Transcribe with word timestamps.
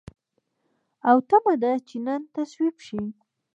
او 1.09 1.17
تمه 1.29 1.53
ده 1.63 1.71
چې 1.87 1.95
نن 2.05 2.21
تصویب 2.35 2.75
شي. 2.85 3.01